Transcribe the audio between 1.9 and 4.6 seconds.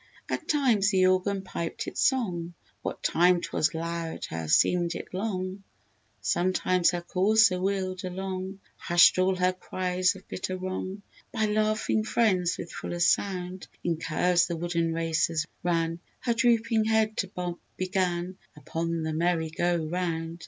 song, What time 'twas loud, her